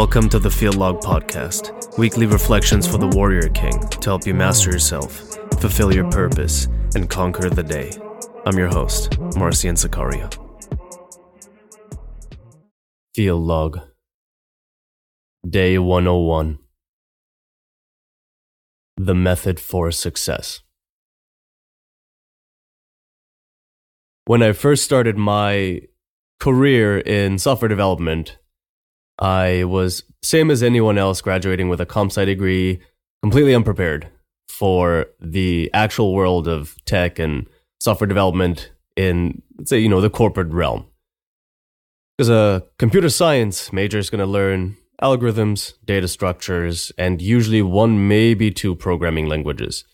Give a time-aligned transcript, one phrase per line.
[0.00, 4.32] Welcome to the Field Log Podcast, weekly reflections for the Warrior King to help you
[4.32, 7.92] master yourself, fulfill your purpose, and conquer the day.
[8.46, 10.34] I'm your host, Marcian Sakaria.
[13.14, 13.78] Field Log,
[15.46, 16.58] Day 101
[18.96, 20.62] The Method for Success.
[24.24, 25.82] When I first started my
[26.38, 28.38] career in software development,
[29.20, 32.80] I was same as anyone else graduating with a comp sci degree,
[33.22, 34.08] completely unprepared
[34.48, 37.46] for the actual world of tech and
[37.80, 40.86] software development in let's say you know the corporate realm.
[42.16, 48.08] Because a computer science major is going to learn algorithms, data structures, and usually one
[48.08, 49.84] maybe two programming languages.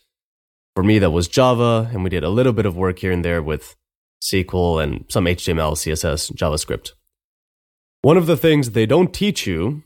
[0.74, 3.24] For me, that was Java, and we did a little bit of work here and
[3.24, 3.77] there with
[4.23, 6.93] SQL and some HTML, CSS, JavaScript.
[8.07, 9.82] One of the things they don't teach you,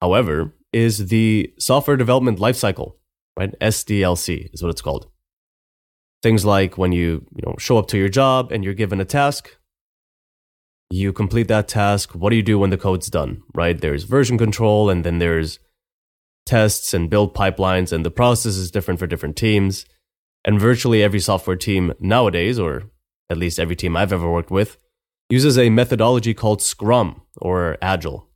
[0.00, 2.92] however, is the software development lifecycle,
[3.36, 3.52] right?
[3.58, 5.08] SDLC is what it's called.
[6.22, 9.04] Things like when you, you know, show up to your job and you're given a
[9.04, 9.56] task,
[10.88, 12.14] you complete that task.
[12.14, 13.80] What do you do when the code's done, right?
[13.80, 15.58] There's version control and then there's
[16.46, 19.84] tests and build pipelines, and the process is different for different teams.
[20.44, 22.84] And virtually every software team nowadays, or
[23.28, 24.78] at least every team I've ever worked with,
[25.28, 28.28] uses a methodology called Scrum or Agile.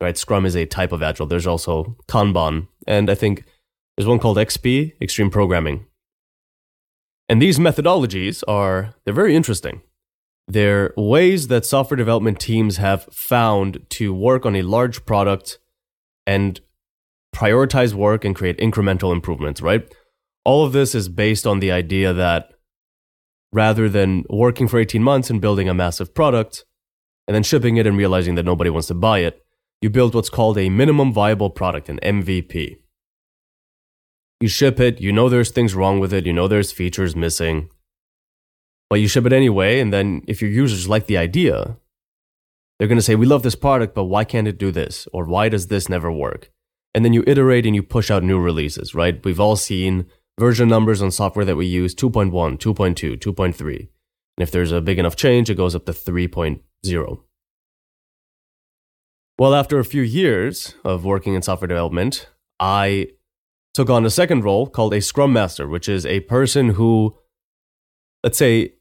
[0.00, 0.16] Right?
[0.16, 1.26] Scrum is a type of Agile.
[1.26, 3.44] There's also Kanban, and I think
[3.96, 5.86] there's one called XP, Extreme Programming.
[7.28, 9.82] And these methodologies are they're very interesting.
[10.48, 15.58] They're ways that software development teams have found to work on a large product
[16.26, 16.60] and
[17.34, 19.94] prioritize work and create incremental improvements, right?
[20.44, 22.50] All of this is based on the idea that
[23.52, 26.64] rather than working for 18 months and building a massive product
[27.30, 29.46] and then shipping it and realizing that nobody wants to buy it,
[29.80, 32.78] you build what's called a minimum viable product, an MVP.
[34.40, 37.70] You ship it, you know there's things wrong with it, you know there's features missing,
[38.88, 39.78] but you ship it anyway.
[39.78, 41.76] And then if your users like the idea,
[42.80, 45.06] they're going to say, We love this product, but why can't it do this?
[45.12, 46.50] Or why does this never work?
[46.96, 49.24] And then you iterate and you push out new releases, right?
[49.24, 50.06] We've all seen
[50.36, 53.76] version numbers on software that we use 2.1, 2.2, 2.3.
[53.76, 53.88] And
[54.38, 56.62] if there's a big enough change, it goes up to 3.0.
[59.38, 63.08] Well, after a few years of working in software development, I
[63.72, 67.16] took on a second role called a Scrum Master, which is a person who,
[68.22, 68.74] let's say,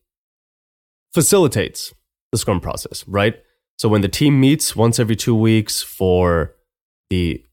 [1.14, 1.94] facilitates
[2.32, 3.36] the Scrum process, right?
[3.78, 6.56] So when the team meets once every two weeks for
[7.10, 7.44] the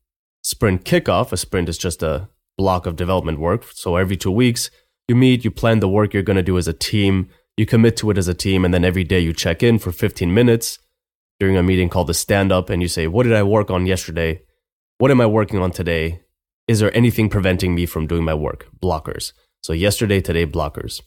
[0.42, 2.28] sprint kickoff, a sprint is just a
[2.58, 3.66] block of development work.
[3.72, 4.70] So every two weeks,
[5.06, 7.96] you meet, you plan the work you're going to do as a team, you commit
[7.98, 10.78] to it as a team, and then every day you check in for 15 minutes
[11.38, 13.86] during a meeting called the stand up and you say, What did I work on
[13.86, 14.42] yesterday?
[14.98, 16.22] What am I working on today?
[16.68, 18.68] Is there anything preventing me from doing my work?
[18.80, 19.32] Blockers.
[19.62, 21.02] So yesterday, today, blockers.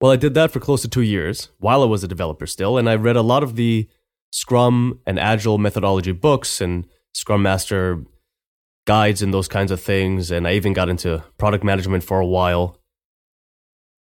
[0.00, 2.76] Well, I did that for close to two years while I was a developer still,
[2.76, 3.88] and I read a lot of the
[4.32, 8.04] Scrum and Agile methodology books and Scrum Master
[8.86, 10.30] guides and those kinds of things.
[10.30, 12.78] And I even got into product management for a while.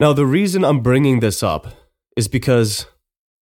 [0.00, 1.66] Now, the reason I'm bringing this up
[2.16, 2.86] is because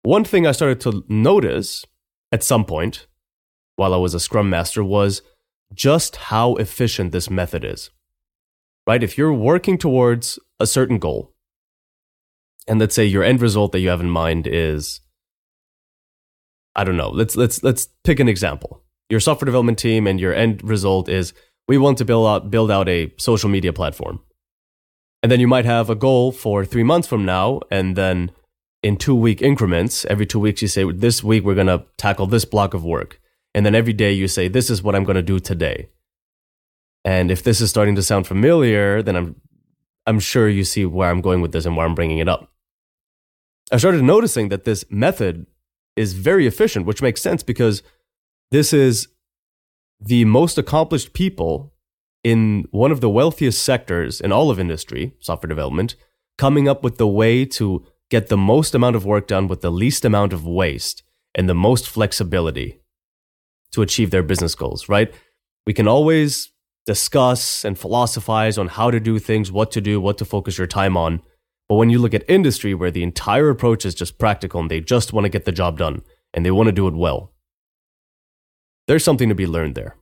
[0.03, 1.85] one thing I started to notice
[2.31, 3.07] at some point
[3.75, 5.21] while I was a scrum master was
[5.73, 7.89] just how efficient this method is.
[8.88, 9.03] Right?
[9.03, 11.33] If you're working towards a certain goal,
[12.67, 15.01] and let's say your end result that you have in mind is
[16.75, 20.33] I don't know, let's let's let's pick an example your software development team and your
[20.33, 21.33] end result is
[21.67, 24.22] we want to build out build out a social media platform.
[25.25, 28.29] And then you might have a goal for 3 months from now and then
[28.83, 32.27] in 2 week increments, every 2 weeks you say this week we're going to tackle
[32.27, 33.19] this block of work.
[33.55, 35.89] And then every day you say this is what I'm going to do today.
[37.03, 39.41] And if this is starting to sound familiar, then I'm
[40.05, 42.51] I'm sure you see where I'm going with this and why I'm bringing it up.
[43.71, 45.47] I started noticing that this method
[45.95, 47.81] is very efficient, which makes sense because
[48.51, 49.07] this is
[49.99, 51.73] the most accomplished people
[52.25, 55.95] in one of the wealthiest sectors in all of industry, software development,
[56.39, 59.69] coming up with the way to get the most amount of work done with the
[59.69, 61.03] least amount of waste
[61.35, 62.79] and the most flexibility
[63.72, 65.13] to achieve their business goals, right?
[65.67, 66.49] We can always
[66.87, 70.66] discuss and philosophize on how to do things, what to do, what to focus your
[70.66, 71.21] time on.
[71.69, 74.81] But when you look at industry where the entire approach is just practical and they
[74.81, 76.01] just want to get the job done
[76.33, 77.33] and they want to do it well,
[78.87, 79.95] there's something to be learned there.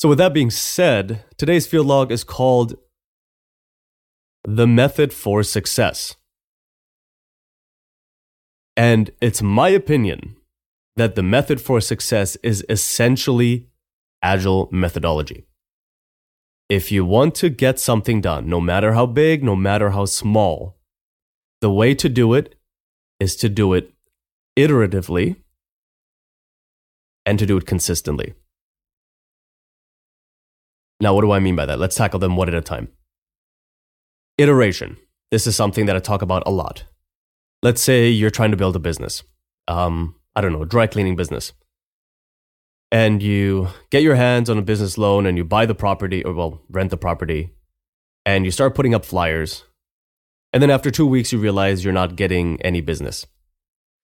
[0.00, 2.74] So, with that being said, today's field log is called
[4.44, 6.16] The Method for Success.
[8.78, 10.36] And it's my opinion
[10.96, 13.68] that the method for success is essentially
[14.22, 15.44] agile methodology.
[16.70, 20.78] If you want to get something done, no matter how big, no matter how small,
[21.60, 22.54] the way to do it
[23.18, 23.92] is to do it
[24.58, 25.36] iteratively
[27.26, 28.32] and to do it consistently.
[31.00, 31.78] Now, what do I mean by that?
[31.78, 32.88] Let's tackle them one at a time.
[34.38, 34.96] Iteration.
[35.30, 36.84] This is something that I talk about a lot.
[37.62, 39.22] Let's say you're trying to build a business.
[39.68, 41.52] Um, I don't know, dry cleaning business.
[42.92, 46.34] And you get your hands on a business loan and you buy the property, or
[46.34, 47.50] well, rent the property,
[48.26, 49.64] and you start putting up flyers.
[50.52, 53.26] And then after two weeks, you realize you're not getting any business.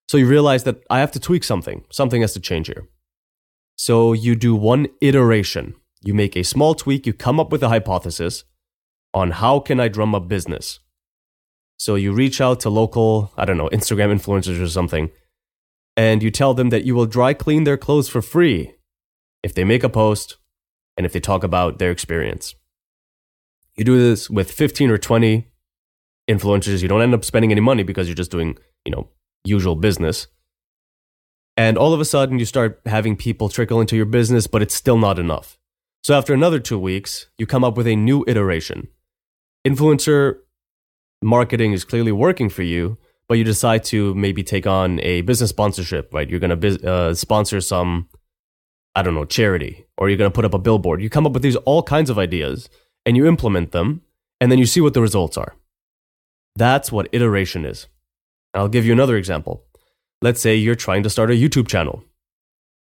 [0.09, 1.85] So you realize that I have to tweak something.
[1.91, 2.89] Something has to change here.
[3.75, 5.75] So you do one iteration.
[6.06, 8.44] You make a small tweak, you come up with a hypothesis
[9.12, 10.79] on how can I drum up business.
[11.79, 15.11] So you reach out to local, I don't know, Instagram influencers or something,
[15.97, 18.75] and you tell them that you will dry clean their clothes for free
[19.43, 20.37] if they make a post
[20.97, 22.55] and if they talk about their experience.
[23.76, 25.50] You do this with 15 or 20
[26.31, 26.82] influencers.
[26.82, 29.09] You don't end up spending any money because you're just doing, you know,
[29.44, 30.29] usual business.
[31.56, 34.75] And all of a sudden, you start having people trickle into your business, but it's
[34.75, 35.59] still not enough.
[36.06, 38.87] So after another two weeks, you come up with a new iteration.
[39.67, 40.37] Influencer
[41.20, 42.97] marketing is clearly working for you,
[43.29, 46.31] but you decide to maybe take on a business sponsorship, right?
[46.31, 48.08] You're going to uh, sponsor some,
[48.94, 51.03] I don't know, charity, or you're going to put up a billboard.
[51.03, 52.70] You come up with these all kinds of ideas
[53.05, 54.02] and you implement them,
[54.41, 55.56] and then you see what the results are.
[56.55, 57.88] That's what iteration is.
[58.55, 59.64] I'll give you another example.
[60.23, 62.05] Let's say you're trying to start a YouTube channel.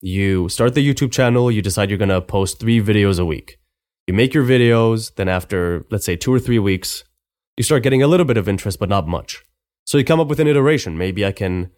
[0.06, 3.58] You start the YouTube channel, you decide you're going to post three videos a week.
[4.06, 7.04] You make your videos, then after, let's say, two or three weeks,
[7.56, 9.42] you start getting a little bit of interest, but not much.
[9.86, 10.98] So you come up with an iteration.
[10.98, 11.70] Maybe I can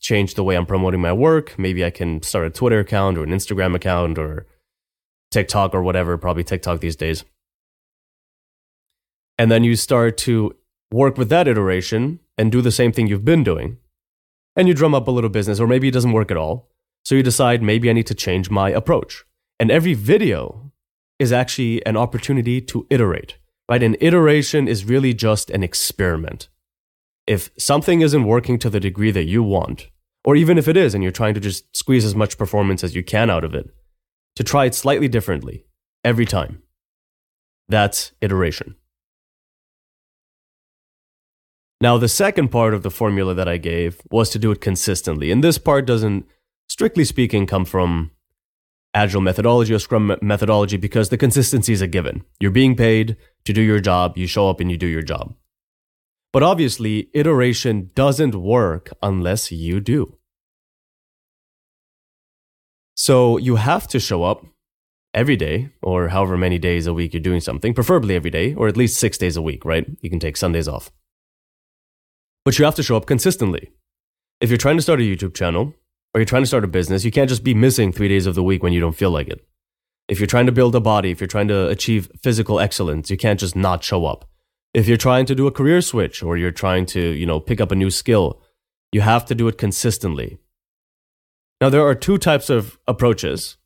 [0.00, 1.58] change the way I'm promoting my work.
[1.58, 4.46] Maybe I can start a Twitter account or an Instagram account or
[5.30, 7.22] TikTok or whatever, probably TikTok these days.
[9.36, 10.56] And then you start to
[10.90, 13.76] work with that iteration and do the same thing you've been doing.
[14.56, 16.70] And you drum up a little business, or maybe it doesn't work at all.
[17.04, 19.24] So you decide maybe I need to change my approach.
[19.60, 20.72] And every video
[21.18, 23.36] is actually an opportunity to iterate,
[23.68, 23.82] right?
[23.82, 26.48] An iteration is really just an experiment.
[27.26, 29.88] If something isn't working to the degree that you want,
[30.24, 32.94] or even if it is and you're trying to just squeeze as much performance as
[32.94, 33.70] you can out of it,
[34.36, 35.66] to try it slightly differently
[36.02, 36.62] every time.
[37.68, 38.76] That's iteration.
[41.80, 45.30] Now, the second part of the formula that I gave was to do it consistently.
[45.30, 46.26] And this part doesn't,
[46.74, 48.10] strictly speaking, come from
[48.94, 52.24] agile methodology or scrum methodology because the consistency is a given.
[52.40, 55.36] You're being paid to do your job, you show up and you do your job.
[56.32, 60.18] But obviously, iteration doesn't work unless you do.
[62.96, 64.44] So you have to show up
[65.22, 68.66] every day or however many days a week you're doing something, preferably every day or
[68.66, 69.86] at least six days a week, right?
[70.00, 70.90] You can take Sundays off.
[72.44, 73.70] But you have to show up consistently.
[74.40, 75.72] If you're trying to start a YouTube channel
[76.14, 78.36] or you're trying to start a business, you can't just be missing three days of
[78.36, 79.44] the week when you don't feel like it.
[80.06, 83.16] If you're trying to build a body, if you're trying to achieve physical excellence, you
[83.16, 84.28] can't just not show up.
[84.72, 87.60] If you're trying to do a career switch or you're trying to, you know, pick
[87.60, 88.40] up a new skill,
[88.92, 90.38] you have to do it consistently.
[91.60, 93.56] Now, there are two types of approaches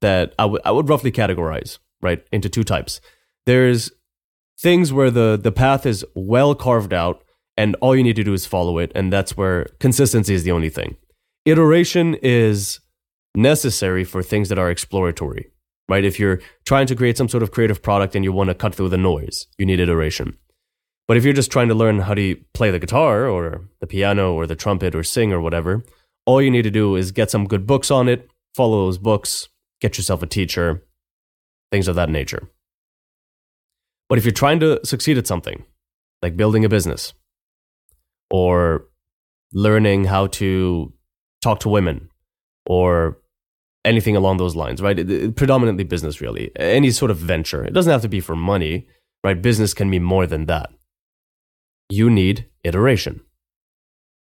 [0.00, 3.00] that I, w- I would roughly categorize, right, into two types.
[3.46, 3.90] There's
[4.58, 7.22] things where the, the path is well carved out
[7.56, 10.52] and all you need to do is follow it and that's where consistency is the
[10.52, 10.96] only thing
[11.44, 12.80] iteration is
[13.34, 15.50] necessary for things that are exploratory
[15.86, 16.04] right?
[16.04, 18.74] If you're trying to create some sort of creative product and you want to cut
[18.74, 20.38] through the noise you need iteration.
[21.06, 24.32] But if you're just trying to learn how to play the guitar or the piano
[24.32, 25.84] or the trumpet or sing or whatever
[26.26, 29.48] all you need to do is get some good books on it follow those books
[29.80, 30.82] get yourself a teacher
[31.70, 32.48] things of that nature.
[34.08, 35.64] But if you're trying to succeed at something
[36.22, 37.12] like building a business
[38.30, 38.86] or
[39.52, 40.93] learning how to
[41.44, 42.08] talk to women
[42.66, 43.18] or
[43.84, 44.98] anything along those lines, right?
[44.98, 46.50] It, it, predominantly business, really.
[46.56, 47.64] Any sort of venture.
[47.64, 48.88] It doesn't have to be for money,
[49.22, 49.40] right?
[49.40, 50.70] Business can be more than that.
[51.90, 53.20] You need iteration.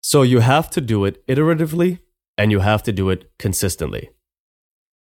[0.02, 2.00] So you have to do it iteratively
[2.38, 4.10] and you have to do it consistently.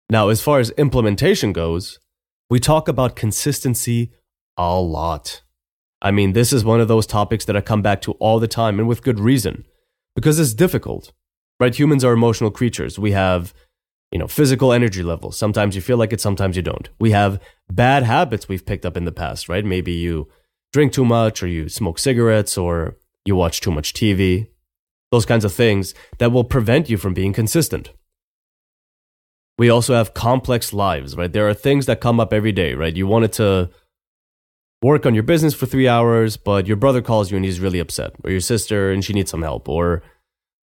[0.10, 2.00] Now, as far as implementation goes,
[2.50, 4.14] we talk about consistency
[4.58, 5.44] a lot.
[6.02, 8.48] I mean, this is one of those topics that I come back to all the
[8.48, 9.66] time and with good reason
[10.16, 11.12] because it's difficult,
[11.60, 11.74] right?
[11.74, 13.00] Humans are emotional creatures.
[13.00, 13.54] We have,
[14.12, 15.38] you know, physical energy levels.
[15.38, 16.90] Sometimes you feel like it, sometimes you don't.
[17.00, 19.66] We have bad habits we've picked up in the past, right?
[19.66, 20.28] Maybe you
[20.74, 24.48] drink too much or you smoke cigarettes or you watch too much TV.
[25.12, 27.92] those kinds of things that will prevent you from being consistent.
[29.58, 31.32] We also have complex lives, right?
[31.32, 32.96] There are things that come up every day, right?
[32.96, 33.70] You wanted to
[34.84, 37.80] work on your business for three hours, but your brother calls you and he's really
[37.80, 40.04] upset, or your sister and she needs some help, or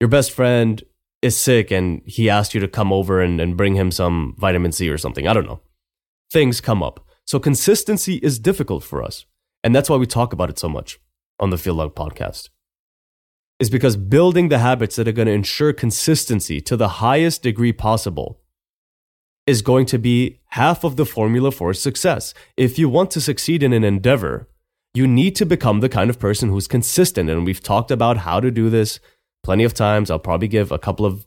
[0.04, 0.82] your best friend
[1.22, 4.70] is sick and he asked you to come over and, and bring him some vitamin
[4.70, 5.26] C or something.
[5.26, 5.62] I don't know.
[6.30, 7.00] Things come up.
[7.24, 9.24] So consistency is difficult for us.
[9.62, 11.00] And that's why we talk about it so much
[11.40, 12.50] on the Field Log podcast.
[13.58, 17.72] Is because building the habits that are going to ensure consistency to the highest degree
[17.72, 18.42] possible
[19.46, 22.34] is going to be half of the formula for success.
[22.58, 24.50] If you want to succeed in an endeavor,
[24.92, 27.30] you need to become the kind of person who's consistent.
[27.30, 29.00] And we've talked about how to do this
[29.44, 30.10] plenty of times.
[30.10, 31.26] I'll probably give a couple of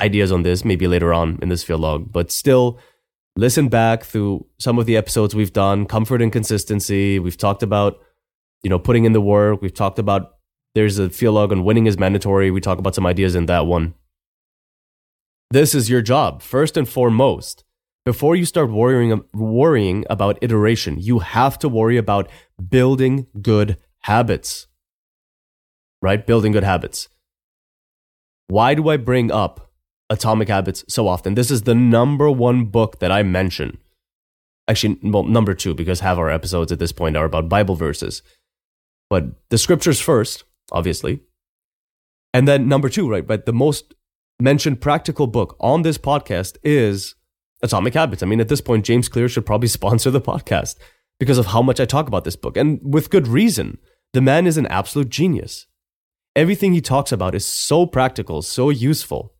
[0.00, 2.78] ideas on this maybe later on in this field log, but still
[3.36, 7.18] listen back through some of the episodes we've done, comfort and consistency.
[7.18, 7.98] We've talked about,
[8.62, 9.62] you know, putting in the work.
[9.62, 10.36] We've talked about
[10.74, 12.50] there's a field log on winning is mandatory.
[12.50, 13.94] We talk about some ideas in that one.
[15.50, 17.64] This is your job, first and foremost.
[18.04, 22.30] Before you start worrying, worrying about iteration, you have to worry about
[22.68, 24.68] building good habits.
[26.00, 26.24] Right?
[26.26, 27.08] Building good habits.
[28.50, 29.70] Why do I bring up
[30.10, 31.36] Atomic Habits so often?
[31.36, 33.78] This is the number one book that I mention.
[34.66, 38.22] Actually, well, number two, because half our episodes at this point are about Bible verses.
[39.08, 40.42] But the scriptures first,
[40.72, 41.20] obviously.
[42.34, 43.24] And then number two, right?
[43.24, 43.94] But the most
[44.40, 47.14] mentioned practical book on this podcast is
[47.62, 48.24] Atomic Habits.
[48.24, 50.74] I mean, at this point, James Clear should probably sponsor the podcast
[51.20, 53.78] because of how much I talk about this book, and with good reason.
[54.12, 55.66] The man is an absolute genius.
[56.36, 59.34] Everything he talks about is so practical, so useful,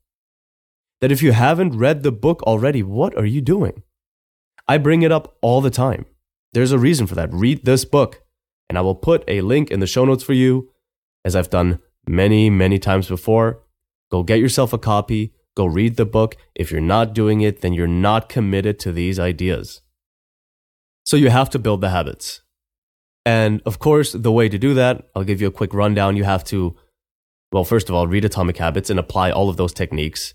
[1.00, 3.82] that if you haven't read the book already, what are you doing?
[4.66, 6.06] I bring it up all the time.
[6.52, 7.32] There's a reason for that.
[7.32, 8.22] Read this book,
[8.68, 10.70] and I will put a link in the show notes for you,
[11.24, 11.78] as I've done
[12.08, 13.62] many, many times before.
[14.10, 16.36] Go get yourself a copy, go read the book.
[16.56, 19.80] If you're not doing it, then you're not committed to these ideas.
[21.04, 22.42] So you have to build the habits.
[23.24, 26.16] And of course, the way to do that, I'll give you a quick rundown.
[26.16, 26.76] You have to,
[27.52, 30.34] well, first of all, read Atomic Habits and apply all of those techniques.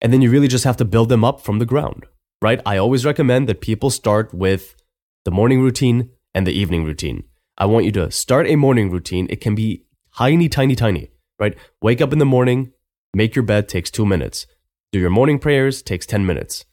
[0.00, 2.04] And then you really just have to build them up from the ground,
[2.42, 2.60] right?
[2.66, 4.76] I always recommend that people start with
[5.24, 7.24] the morning routine and the evening routine.
[7.56, 9.26] I want you to start a morning routine.
[9.30, 11.56] It can be tiny, tiny, tiny, right?
[11.80, 12.72] Wake up in the morning,
[13.16, 14.46] Make your bed takes two minutes.
[14.92, 16.66] Do your morning prayers takes 10 minutes.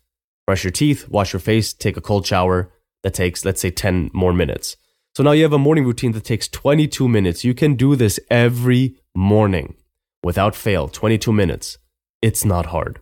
[0.46, 2.70] Brush your teeth, wash your face, take a cold shower.
[3.02, 4.76] That takes, let's say, 10 more minutes.
[5.16, 7.44] So now you have a morning routine that takes 22 minutes.
[7.44, 9.76] You can do this every morning
[10.24, 11.78] without fail, 22 minutes.
[12.22, 13.00] It's not hard,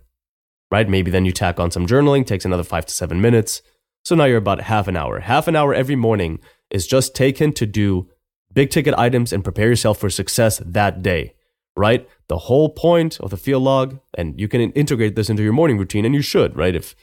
[0.70, 0.90] right?
[0.90, 3.62] Maybe then you tack on some journaling, takes another five to seven minutes.
[4.04, 5.20] So now you're about half an hour.
[5.20, 6.40] Half an hour every morning
[6.70, 8.10] is just taken to do
[8.52, 11.34] big ticket items and prepare yourself for success that day
[11.76, 12.08] right?
[12.28, 15.78] The whole point of the field log, and you can integrate this into your morning
[15.78, 16.76] routine, and you should, right?
[16.76, 16.96] If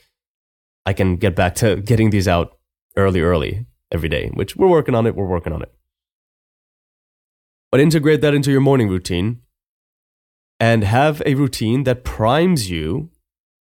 [0.86, 2.58] I can get back to getting these out
[2.96, 5.72] early, early every day, which we're working on it, we're working on it.
[7.70, 9.40] But integrate that into your morning routine
[10.58, 13.10] and have a routine that primes you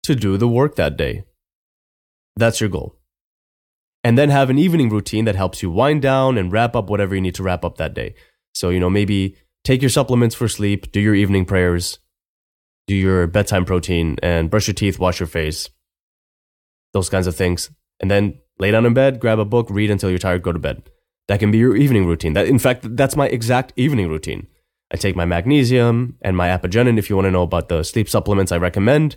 [0.04, 1.24] to do the work that day.
[2.36, 2.98] That's your goal.
[4.04, 7.16] And then have an evening routine that helps you wind down and wrap up whatever
[7.16, 8.16] you need to wrap up that day.
[8.54, 12.00] So, you know, maybe take your supplements for sleep, do your evening prayers,
[12.88, 15.70] do your bedtime protein, and brush your teeth, wash your face,
[16.92, 17.70] those kinds of things.
[18.02, 20.60] And then lay down in bed, grab a book, read until you're tired, go to
[20.60, 20.90] bed.
[21.28, 22.34] That can be your evening routine.
[22.34, 24.48] That, in fact, that's my exact evening routine.
[24.92, 26.98] I take my magnesium and my apigenin.
[26.98, 29.16] If you want to know about the sleep supplements I recommend,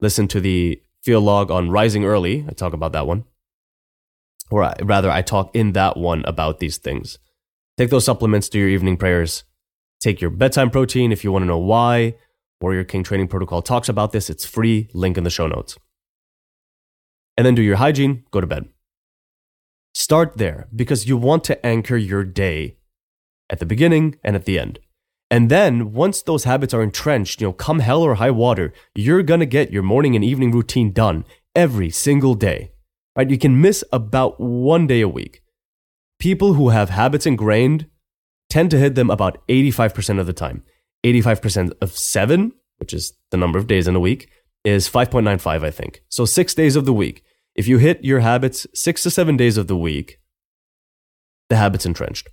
[0.00, 2.44] listen to the field log on rising early.
[2.48, 3.24] I talk about that one.
[4.50, 7.18] Or I, rather, I talk in that one about these things.
[7.76, 9.44] Take those supplements, do your evening prayers,
[10.00, 12.14] Take your bedtime protein if you want to know why.
[12.60, 14.30] Warrior King Training Protocol talks about this.
[14.30, 15.78] It's free, link in the show notes.
[17.36, 18.68] And then do your hygiene, go to bed.
[19.98, 22.76] Start there because you want to anchor your day
[23.48, 24.78] at the beginning and at the end.
[25.30, 29.22] And then once those habits are entrenched, you know, come hell or high water, you're
[29.22, 31.24] going to get your morning and evening routine done
[31.54, 32.72] every single day.
[33.16, 33.30] Right?
[33.30, 35.40] You can miss about one day a week.
[36.18, 37.86] People who have habits ingrained
[38.50, 40.62] tend to hit them about 85% of the time.
[41.06, 44.28] 85% of seven, which is the number of days in a week,
[44.62, 46.02] is 5.95, I think.
[46.10, 47.24] So six days of the week.
[47.56, 50.20] If you hit your habits six to seven days of the week,
[51.48, 52.28] the habit's entrenched.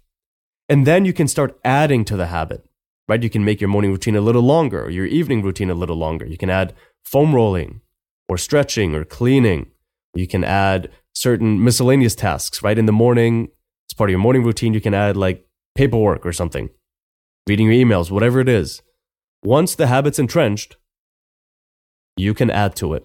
[0.67, 2.67] And then you can start adding to the habit,
[3.07, 3.23] right?
[3.23, 5.95] You can make your morning routine a little longer, or your evening routine a little
[5.95, 6.25] longer.
[6.25, 6.73] You can add
[7.05, 7.79] foam rolling,
[8.27, 9.71] or stretching, or cleaning.
[10.13, 12.77] You can add certain miscellaneous tasks, right?
[12.77, 13.47] In the morning,
[13.85, 14.73] it's part of your morning routine.
[14.73, 16.69] You can add like paperwork or something,
[17.47, 18.81] reading your emails, whatever it is.
[19.41, 20.75] Once the habit's entrenched,
[22.17, 23.03] you can add to it.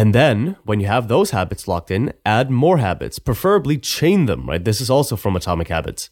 [0.00, 4.48] And then, when you have those habits locked in, add more habits, preferably chain them,
[4.48, 4.64] right?
[4.64, 6.08] This is also from Atomic Habits.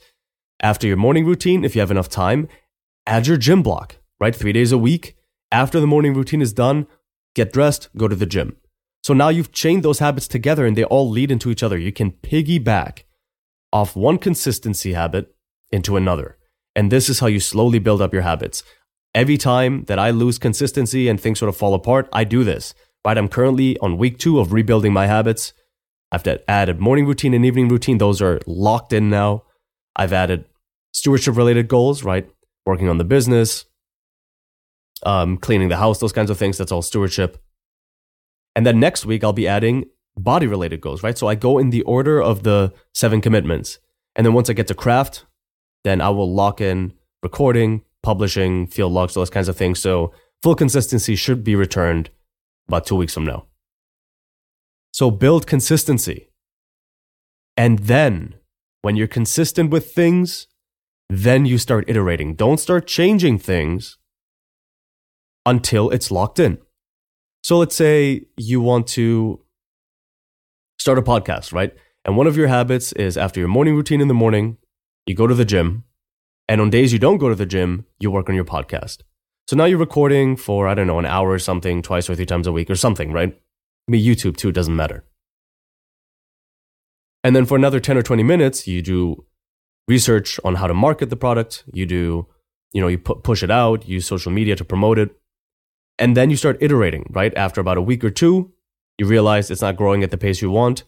[0.61, 2.49] After your morning routine, if you have enough time,
[3.07, 4.37] add your gym block, right?
[4.37, 5.17] Three days a week.
[5.51, 6.87] After the morning routine is done,
[7.35, 8.59] get dressed, go to the gym.
[9.03, 11.79] So now you've chained those habits together and they all lead into each other.
[11.79, 13.05] You can piggyback
[13.73, 15.35] off one consistency habit
[15.73, 16.37] into another.
[16.77, 18.63] And this is how you slowly build up your habits.
[19.15, 22.75] Every time that I lose consistency and things sort of fall apart, I do this.
[23.05, 23.17] Right?
[23.17, 25.53] I'm currently on week two of rebuilding my habits.
[26.11, 27.99] I've added morning routine and evening routine.
[27.99, 29.45] Those are locked in now.
[29.97, 30.45] I've added
[30.93, 32.29] stewardship related goals, right?
[32.67, 33.65] Working on the business,
[35.05, 36.59] um, cleaning the house, those kinds of things.
[36.59, 37.43] That's all stewardship.
[38.57, 39.87] And then next week, I'll be adding
[40.17, 41.17] body related goals, right?
[41.17, 43.79] So I go in the order of the seven commitments.
[44.17, 45.25] And then once I get to craft,
[45.85, 49.79] then I will lock in recording, publishing, field logs, those kinds of things.
[49.79, 50.13] So
[50.43, 52.11] full consistency should be returned
[52.69, 53.47] about two weeks from now.
[54.93, 56.31] So build consistency.
[57.57, 58.35] And then
[58.83, 60.47] when you're consistent with things,
[61.09, 62.35] then you start iterating.
[62.35, 63.99] Don't start changing things
[65.47, 66.59] until it's locked in.
[67.43, 69.43] So let's say you want to
[70.79, 71.73] start a podcast, right?
[72.05, 74.59] And one of your habits is after your morning routine in the morning,
[75.07, 75.85] you go to the gym.
[76.49, 79.03] And on days you don't go to the gym, you work on your podcast.
[79.49, 82.27] So now you're recording for, I don't know, an hour or something, twice or three
[82.27, 83.31] times a week or something, right?
[83.33, 85.07] I mean, YouTube too, doesn't matter.
[87.25, 89.25] And then for another 10 or 20 minutes, you do
[89.89, 91.65] research on how to market the product.
[91.73, 92.27] You do,
[92.75, 95.19] you know, you pu- push it out, use social media to promote it.
[95.99, 97.35] And then you start iterating, right?
[97.35, 98.53] After about a week or two,
[98.99, 100.83] you realize it's not growing at the pace you want.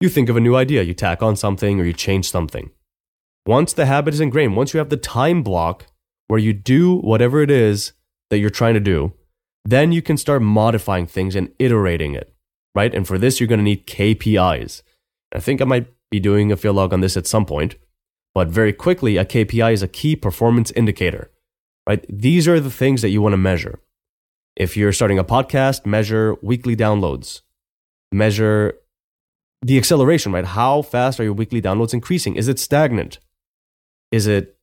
[0.00, 2.70] You think of a new idea, you tack on something or you change something.
[3.44, 5.86] Once the habit is ingrained, once you have the time block
[6.28, 7.92] where you do whatever it is
[8.30, 9.12] that you're trying to do,
[9.64, 12.32] then you can start modifying things and iterating it,
[12.74, 12.94] right?
[12.94, 14.82] And for this, you're going to need KPIs.
[15.34, 17.76] I think I might be doing a field log on this at some point,
[18.34, 21.30] but very quickly, a KPI is a key performance indicator,
[21.86, 22.04] right?
[22.08, 23.80] These are the things that you want to measure.
[24.56, 27.42] If you're starting a podcast, measure weekly downloads,
[28.12, 28.74] measure
[29.62, 30.44] the acceleration, right?
[30.44, 32.36] How fast are your weekly downloads increasing?
[32.36, 33.18] Is it stagnant?
[34.10, 34.57] Is it,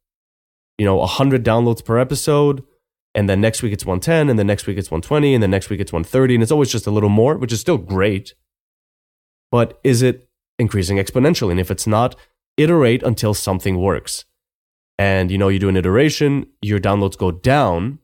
[0.77, 2.63] you know, 100 downloads per episode?
[3.13, 5.69] And then next week it's 110, and then next week it's 120, and then next
[5.69, 8.33] week it's 130, and it's always just a little more, which is still great.
[9.51, 10.27] But is it
[10.59, 11.51] increasing exponentially?
[11.51, 12.15] And if it's not,
[12.57, 14.25] iterate until something works.
[14.99, 17.99] And you know, you do an iteration, your downloads go down,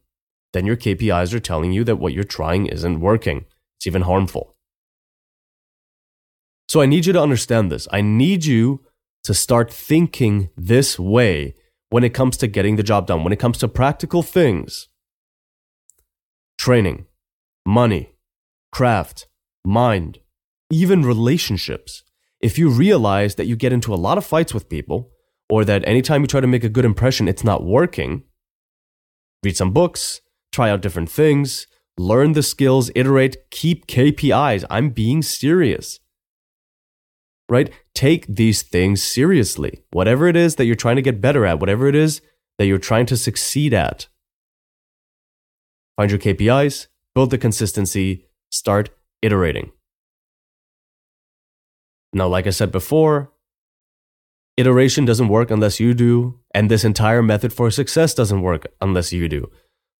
[0.53, 3.45] then your KPIs are telling you that what you're trying isn't working.
[3.77, 4.55] It's even harmful.
[6.67, 7.88] So I need you to understand this.
[7.91, 8.86] I need you
[9.23, 11.55] to start thinking this way
[11.91, 14.88] when it comes to getting the job done, when it comes to practical things
[16.58, 17.06] training,
[17.65, 18.15] money,
[18.71, 19.27] craft,
[19.65, 20.19] mind,
[20.71, 22.04] even relationships.
[22.39, 25.12] If you realize that you get into a lot of fights with people,
[25.49, 28.23] or that anytime you try to make a good impression, it's not working,
[29.43, 34.63] read some books, try out different things, learn the skills, iterate, keep KPIs.
[34.69, 35.99] I'm being serious.
[37.49, 37.69] Right?
[37.93, 39.84] Take these things seriously.
[39.91, 42.21] Whatever it is that you're trying to get better at, whatever it is
[42.58, 44.08] that you're trying to succeed at,
[45.97, 48.89] find your KPIs, build the consistency, start
[49.21, 49.71] iterating.
[52.13, 53.32] Now, like I said before,
[54.58, 59.13] iteration doesn't work unless you do, and this entire method for success doesn't work unless
[59.13, 59.49] you do.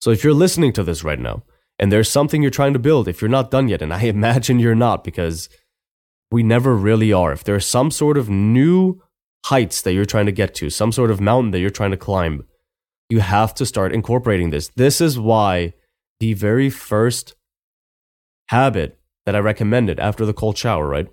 [0.00, 1.44] So if you're listening to this right now
[1.78, 4.58] and there's something you're trying to build, if you're not done yet, and I imagine
[4.58, 5.48] you're not because
[6.32, 9.00] we never really are, if there's some sort of new
[9.46, 11.96] heights that you're trying to get to, some sort of mountain that you're trying to
[11.96, 12.44] climb,
[13.08, 14.68] you have to start incorporating this.
[14.68, 15.74] This is why
[16.20, 17.34] the very first
[18.48, 21.08] habit that I recommended after the cold shower, right,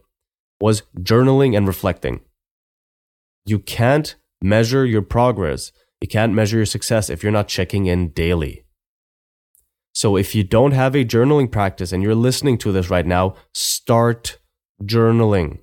[0.61, 2.21] was journaling and reflecting.
[3.45, 8.09] You can't measure your progress, you can't measure your success if you're not checking in
[8.09, 8.63] daily.
[9.91, 13.35] So if you don't have a journaling practice and you're listening to this right now,
[13.53, 14.37] start
[14.83, 15.59] journaling.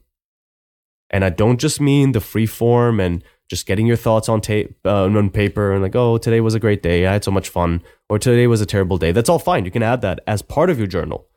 [1.11, 4.77] And I don't just mean the free form and just getting your thoughts on tape
[4.85, 7.49] uh, on paper and like, oh, today was a great day, I had so much
[7.49, 9.13] fun, or today was a terrible day.
[9.13, 9.65] That's all fine.
[9.65, 11.29] You can add that as part of your journal.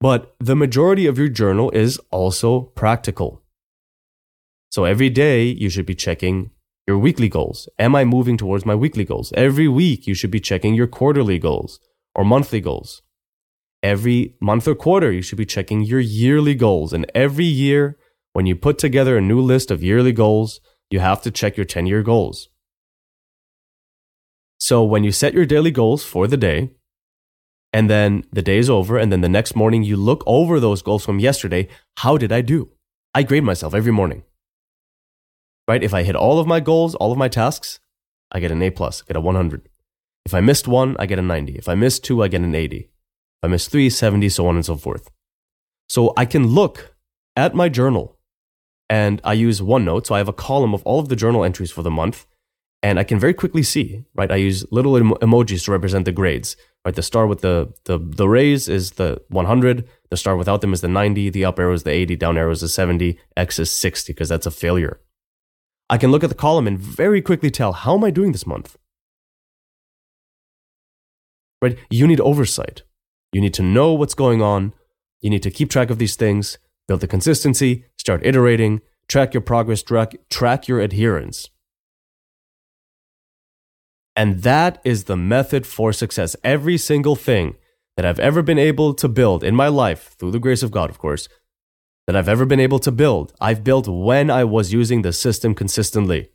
[0.00, 3.42] But the majority of your journal is also practical.
[4.70, 6.50] So every day you should be checking
[6.86, 7.68] your weekly goals.
[7.78, 9.32] Am I moving towards my weekly goals?
[9.36, 11.80] Every week you should be checking your quarterly goals
[12.14, 13.02] or monthly goals.
[13.84, 16.94] Every month or quarter, you should be checking your yearly goals.
[16.94, 17.98] And every year,
[18.32, 21.66] when you put together a new list of yearly goals, you have to check your
[21.66, 22.48] 10 year goals.
[24.58, 26.70] So when you set your daily goals for the day,
[27.74, 30.80] and then the day is over, and then the next morning you look over those
[30.80, 31.68] goals from yesterday,
[31.98, 32.70] how did I do?
[33.14, 34.22] I grade myself every morning.
[35.68, 35.82] Right?
[35.82, 37.80] If I hit all of my goals, all of my tasks,
[38.32, 39.68] I get an A plus, get a 100.
[40.24, 41.56] If I missed one, I get a 90.
[41.56, 42.90] If I missed two, I get an 80.
[43.44, 45.10] I missed 370, so on and so forth.
[45.88, 46.94] So I can look
[47.36, 48.18] at my journal
[48.88, 50.06] and I use OneNote.
[50.06, 52.26] So I have a column of all of the journal entries for the month
[52.84, 54.30] and I can very quickly see, right?
[54.30, 56.54] I use little em- emojis to represent the grades,
[56.84, 56.94] right?
[56.94, 59.88] The star with the, the, the rays is the 100.
[60.10, 61.30] The star without them is the 90.
[61.30, 62.16] The up arrow is the 80.
[62.16, 63.18] Down arrow is the 70.
[63.38, 65.00] X is 60 because that's a failure.
[65.88, 68.46] I can look at the column and very quickly tell how am I doing this
[68.46, 68.76] month?
[71.62, 71.78] Right?
[71.88, 72.82] You need oversight.
[73.34, 74.72] You need to know what's going on.
[75.20, 79.40] You need to keep track of these things, build the consistency, start iterating, track your
[79.40, 81.50] progress, track, track your adherence.
[84.14, 86.36] And that is the method for success.
[86.44, 87.56] Every single thing
[87.96, 90.88] that I've ever been able to build in my life, through the grace of God,
[90.88, 91.28] of course,
[92.06, 95.56] that I've ever been able to build, I've built when I was using the system
[95.56, 96.28] consistently.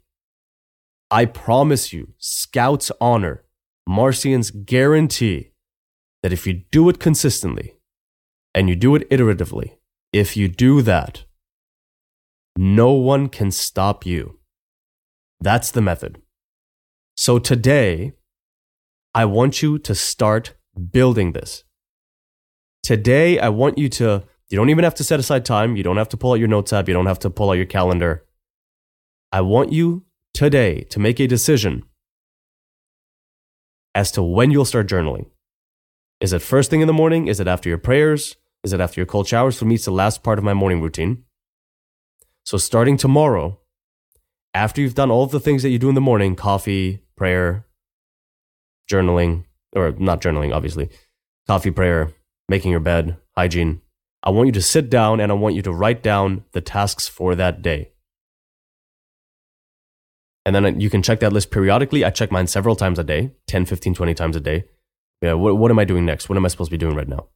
[1.09, 3.45] I promise you, Scout's honor,
[3.88, 5.51] Marcian's guarantee
[6.23, 7.75] that if you do it consistently
[8.53, 9.77] and you do it iteratively,
[10.12, 11.25] if you do that,
[12.58, 14.39] no one can stop you.
[15.39, 16.21] That's the method.
[17.15, 18.13] So today,
[19.13, 20.55] I want you to start
[20.91, 21.63] building this.
[22.84, 25.77] Today, I want you to you don't even have to set aside time.
[25.77, 26.88] You don't have to pull out your notes app.
[26.88, 28.25] You don't have to pull out your calendar.
[29.32, 31.84] I want you today to make a decision
[33.93, 35.27] as to when you'll start journaling.
[36.21, 37.27] Is it first thing in the morning?
[37.27, 38.36] Is it after your prayers?
[38.63, 39.58] Is it after your cold showers?
[39.58, 41.23] For me, it's the last part of my morning routine.
[42.43, 43.60] So, starting tomorrow,
[44.53, 47.65] after you've done all the things that you do in the morning coffee, prayer,
[48.89, 50.89] journaling, or not journaling, obviously,
[51.47, 52.12] coffee, prayer,
[52.49, 53.82] making your bed, hygiene,
[54.21, 57.08] I want you to sit down and I want you to write down the tasks
[57.08, 57.91] for that day.
[60.45, 62.03] And then you can check that list periodically.
[62.03, 64.65] I check mine several times a day 10, 15, 20 times a day.
[65.21, 66.29] Yeah, what, what am I doing next?
[66.29, 67.27] What am I supposed to be doing right now?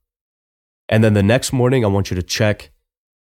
[0.90, 2.72] And then the next morning, I want you to check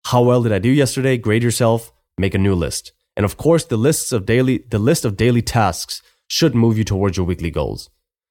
[0.05, 1.17] how well did I do yesterday?
[1.17, 2.91] Grade yourself, make a new list.
[3.15, 6.83] And of course, the lists of daily the list of daily tasks should move you
[6.83, 7.89] towards your weekly goals.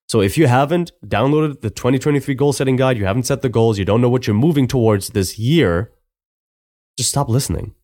[0.09, 3.78] So if you haven't downloaded the 2023 goal setting guide, you haven't set the goals,
[3.78, 5.92] you don't know what you're moving towards this year,
[6.98, 7.74] just stop listening.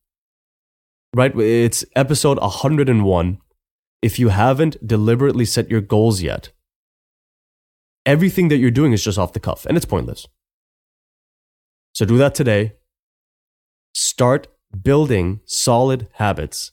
[1.14, 1.38] Right?
[1.38, 3.38] It's episode 101.
[4.02, 6.50] If you haven't deliberately set your goals yet,
[8.06, 10.26] everything that you're doing is just off the cuff and it's pointless.
[11.92, 12.74] So do that today.
[13.92, 14.48] Start
[14.82, 16.72] building solid habits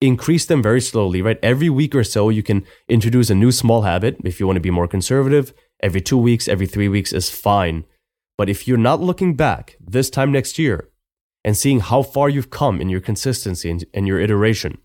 [0.00, 1.38] increase them very slowly, right?
[1.42, 4.16] Every week or so, you can introduce a new small habit.
[4.24, 7.84] If you want to be more conservative, every two weeks, every three weeks is fine.
[8.36, 10.88] But if you're not looking back this time next year
[11.44, 14.78] and seeing how far you've come in your consistency and, your iteration,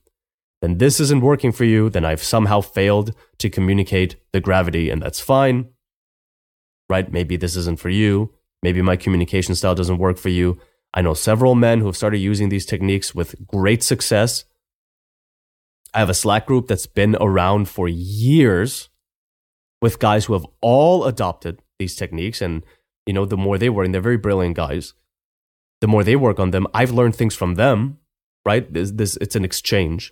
[0.61, 1.89] then this isn't working for you.
[1.89, 5.69] Then I've somehow failed to communicate the gravity, and that's fine.
[6.91, 7.11] Right?
[7.11, 8.11] Maybe this isn't for you.
[8.61, 10.59] Maybe my communication style doesn't work for you.
[10.93, 14.45] I know several men who have started using these techniques with great success
[15.93, 18.89] I have a Slack group that's been around for years
[19.81, 22.41] with guys who have all adopted these techniques.
[22.41, 22.63] And,
[23.05, 24.93] you know, the more they work, and they're very brilliant guys,
[25.81, 27.97] the more they work on them, I've learned things from them,
[28.45, 28.71] right?
[28.71, 30.11] This, this, it's an exchange.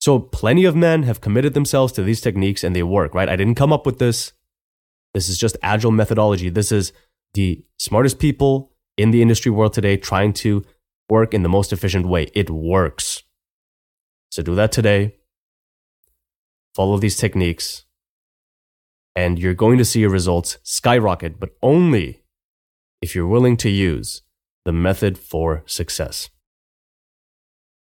[0.00, 3.28] So plenty of men have committed themselves to these techniques and they work, right?
[3.28, 4.32] I didn't come up with this.
[5.14, 6.50] This is just agile methodology.
[6.50, 6.92] This is
[7.34, 10.64] the smartest people in the industry world today trying to
[11.08, 12.28] work in the most efficient way.
[12.34, 13.22] It works.
[14.30, 15.16] So do that today.
[16.74, 17.84] Follow these techniques,
[19.16, 22.22] and you're going to see your results skyrocket, but only
[23.02, 24.22] if you're willing to use
[24.64, 26.30] the method for success.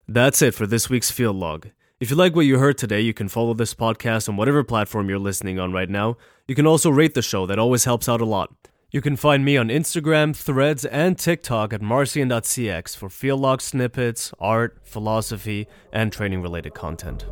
[0.09, 1.69] That's it for this week's Field Log.
[2.01, 5.11] If you like what you heard today, you can follow this podcast on whatever platform
[5.11, 6.17] you're listening on right now.
[6.49, 8.51] You can also rate the show, that always helps out a lot.
[8.91, 14.33] You can find me on Instagram, Threads, and TikTok at marcian.cx for field log snippets,
[14.41, 17.27] art, philosophy, and training related content.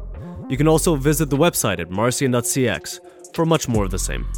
[0.51, 3.01] You can also visit the website at marcian.cx
[3.35, 4.31] for much more of the same.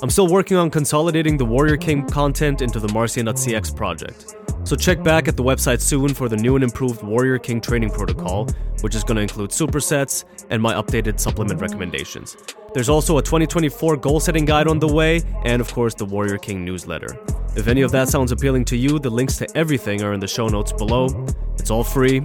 [0.00, 4.36] I'm still working on consolidating the Warrior King content into the marcian.cx project.
[4.64, 7.90] So check back at the website soon for the new and improved Warrior King training
[7.90, 8.48] protocol,
[8.80, 12.36] which is going to include supersets and my updated supplement recommendations.
[12.72, 16.38] There's also a 2024 goal setting guide on the way, and of course, the Warrior
[16.38, 17.18] King newsletter.
[17.56, 20.28] If any of that sounds appealing to you, the links to everything are in the
[20.28, 21.26] show notes below.
[21.58, 22.22] It's all free,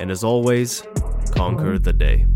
[0.00, 0.82] and as always,
[1.32, 2.26] conquer the day.